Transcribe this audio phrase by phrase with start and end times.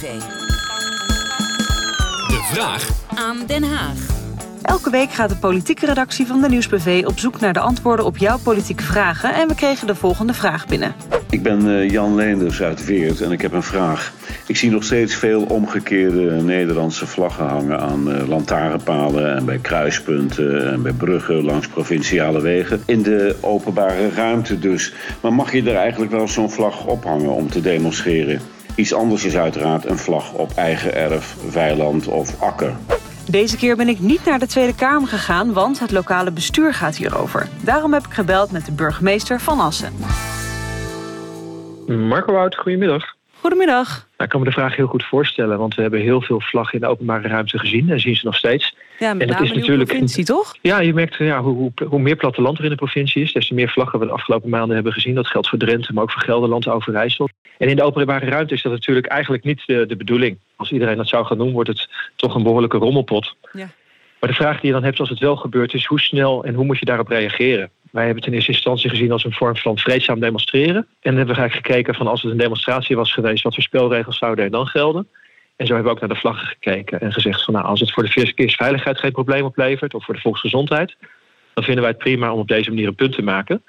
[0.00, 0.30] De
[2.52, 3.96] vraag Aan Den Haag.
[4.62, 8.16] Elke week gaat de politieke redactie van de Nieuwsbv op zoek naar de antwoorden op
[8.16, 9.34] jouw politieke vragen.
[9.34, 10.94] En we kregen de volgende vraag binnen.
[11.30, 14.12] Ik ben eh, Jan Leenders uit Weert en ik heb een vraag.
[14.46, 20.72] Ik zie nog steeds veel omgekeerde Nederlandse vlaggen hangen aan uh, lantaarnpalen en bij kruispunten
[20.72, 22.82] en bij bruggen langs provinciale wegen.
[22.86, 24.94] In de openbare ruimte dus.
[25.20, 28.40] Maar mag je er eigenlijk wel zo'n vlag ophangen om te demonstreren?
[28.74, 32.72] Iets anders is uiteraard een vlag op eigen erf, weiland of akker.
[33.30, 36.96] Deze keer ben ik niet naar de Tweede Kamer gegaan, want het lokale bestuur gaat
[36.96, 37.48] hierover.
[37.60, 39.92] Daarom heb ik gebeld met de burgemeester van Assen.
[41.86, 43.14] Marco Wout, goedemiddag.
[43.44, 43.88] Goedemiddag.
[43.88, 46.74] Nou, ik kan me de vraag heel goed voorstellen, want we hebben heel veel vlaggen
[46.74, 48.74] in de openbare ruimte gezien en zien ze nog steeds.
[48.98, 50.54] Ja, met En dat name is natuurlijk- provincie, toch?
[50.62, 53.48] Ja, je merkt ja, hoe, hoe, hoe meer platteland er in de provincie is, des
[53.48, 55.14] te meer vlaggen we de afgelopen maanden hebben gezien.
[55.14, 57.28] Dat geldt voor Drenthe, maar ook voor Gelderland, Overijssel.
[57.58, 60.38] En in de openbare ruimte is dat natuurlijk eigenlijk niet de, de bedoeling.
[60.56, 63.34] Als iedereen dat zou gaan doen, wordt het toch een behoorlijke rommelpot.
[63.52, 63.68] Ja.
[64.20, 66.54] Maar de vraag die je dan hebt als het wel gebeurt, is hoe snel en
[66.54, 67.70] hoe moet je daarop reageren?
[67.94, 70.76] Wij hebben het in eerste instantie gezien als een vorm van vreedzaam demonstreren.
[70.76, 73.62] En dan hebben we eigenlijk gekeken van als het een demonstratie was geweest, wat voor
[73.62, 75.08] spelregels zouden er dan gelden?
[75.56, 77.92] En zo hebben we ook naar de vlaggen gekeken en gezegd van nou, als het
[77.92, 80.96] voor de verkeersveiligheid geen probleem oplevert of voor de volksgezondheid,
[81.54, 83.62] dan vinden wij het prima om op deze manier een punt te maken.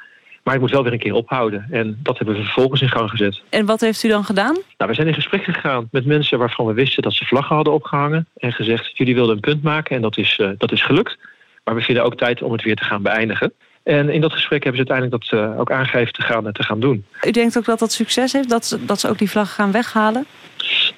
[0.43, 1.67] Maar het moet wel weer een keer ophouden.
[1.69, 3.41] En dat hebben we vervolgens in gang gezet.
[3.49, 4.57] En wat heeft u dan gedaan?
[4.77, 7.73] Nou, we zijn in gesprek gegaan met mensen waarvan we wisten dat ze vlaggen hadden
[7.73, 8.27] opgehangen.
[8.37, 11.17] En gezegd, jullie wilden een punt maken en dat is, eh, dat is gelukt.
[11.63, 13.53] Maar we vinden ook tijd om het weer te gaan beëindigen.
[13.85, 16.79] En in dat gesprek hebben ze uiteindelijk dat eh, ook aangegeven te gaan, te gaan
[16.79, 17.05] doen.
[17.27, 19.71] U denkt ook dat dat succes heeft, dat ze, dat ze ook die vlag gaan
[19.71, 20.25] weghalen?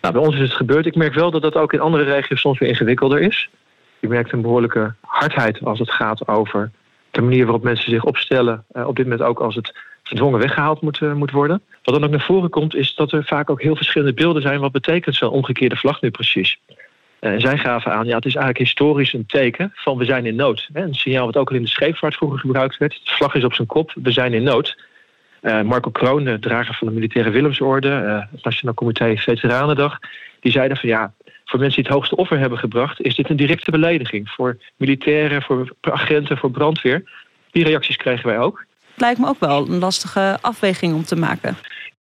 [0.02, 0.86] Nou, bij ons is het gebeurd.
[0.86, 3.50] Ik merk wel dat dat ook in andere regio's soms weer ingewikkelder is.
[4.00, 6.72] Je merkt een behoorlijke hardheid als het gaat over
[7.12, 8.64] de manier waarop mensen zich opstellen.
[8.72, 11.62] eh, op dit moment ook als het gedwongen weggehaald moet, eh, moet worden.
[11.84, 14.60] Wat dan ook naar voren komt, is dat er vaak ook heel verschillende beelden zijn.
[14.60, 16.60] Wat betekent zo'n omgekeerde vlag nu precies?
[17.20, 20.25] Eh, En zij gaven aan, ja, het is eigenlijk historisch een teken van we zijn
[20.25, 20.69] in nood.
[20.74, 22.91] Een signaal wat ook al in de scheepvaart vroeger gebruikt werd.
[23.03, 24.78] De vlag is op zijn kop, we zijn in nood.
[25.41, 30.00] Eh, Marco Kroon, de drager van de militaire Willemsorde, eh, het Nationaal Comité Veteranendag,
[30.40, 31.14] die zeiden van ja,
[31.46, 34.30] voor mensen die het hoogste offer hebben gebracht, is dit een directe belediging.
[34.30, 37.03] Voor militairen, voor agenten, voor brandweer.
[37.52, 38.66] Die reacties kregen wij ook.
[38.91, 41.58] Het lijkt me ook wel een lastige afweging om te maken.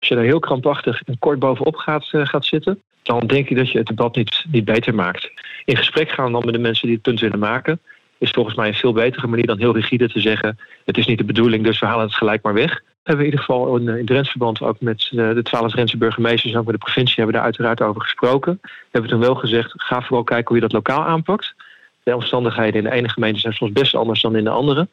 [0.00, 3.56] Als je daar heel krampachtig en kort bovenop gaat, eh, gaat zitten, dan denk ik
[3.56, 5.30] dat je het debat niet, beter maakt.
[5.64, 7.80] In gesprek gaan dan met de mensen die het punt willen maken,
[8.18, 11.18] is volgens mij een veel betere manier dan heel rigide te zeggen: het is niet
[11.18, 12.70] de bedoeling, dus we halen het gelijk maar weg.
[12.74, 15.96] We hebben in ieder geval in, in Drents verband ook met eh, de twaalf Drentse
[15.96, 18.58] burgemeesters en ook met de provincie hebben daar uiteraard over gesproken.
[18.62, 21.54] We hebben toen wel gezegd: ga vooral kijken hoe je dat lokaal aanpakt.
[22.02, 24.88] De omstandigheden in de ene gemeente zijn soms best anders dan in de andere.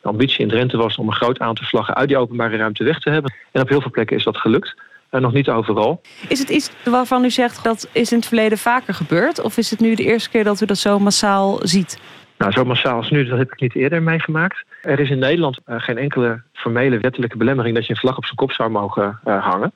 [0.00, 2.98] De ambitie in Drenthe was om een groot aantal vlaggen uit die openbare ruimte weg
[2.98, 3.34] te hebben.
[3.52, 4.74] En op heel veel plekken is dat gelukt.
[5.12, 6.00] En nog niet overal.
[6.28, 9.40] Is het iets waarvan u zegt dat is in het verleden vaker gebeurd?
[9.40, 12.00] Of is het nu de eerste keer dat u dat zo massaal ziet?
[12.38, 14.64] Nou, zo massaal als nu, dat heb ik niet eerder meegemaakt.
[14.82, 18.24] Er is in Nederland eh, geen enkele formele wettelijke belemmering dat je een vlag op
[18.24, 19.72] zijn kop zou mogen eh, hangen.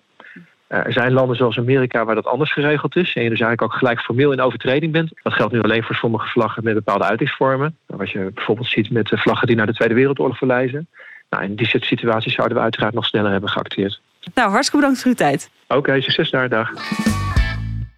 [0.66, 3.14] Eh, er zijn landen zoals Amerika waar dat anders geregeld is.
[3.14, 5.10] En je dus eigenlijk ook gelijk formeel in overtreding bent.
[5.22, 7.76] Dat geldt nu alleen voor sommige vlaggen met bepaalde uitingsvormen.
[7.86, 10.88] Wat je bijvoorbeeld ziet met vlaggen die naar de Tweede Wereldoorlog verwijzen.
[11.30, 14.00] Nou, in die soort situaties zouden we uiteraard nog sneller hebben geacteerd.
[14.34, 15.50] Nou, hartstikke bedankt voor uw tijd.
[15.68, 16.48] Oké, succes daar.
[16.48, 16.70] Dag.